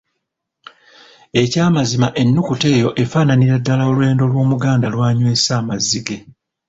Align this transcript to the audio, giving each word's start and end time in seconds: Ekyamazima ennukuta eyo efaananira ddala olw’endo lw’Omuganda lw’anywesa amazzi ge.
Ekyamazima 1.41 2.07
ennukuta 2.21 2.67
eyo 2.77 2.89
efaananira 3.03 3.55
ddala 3.59 3.83
olw’endo 3.91 4.23
lw’Omuganda 4.31 4.87
lw’anywesa 4.93 5.51
amazzi 5.61 5.99
ge. 6.05 6.17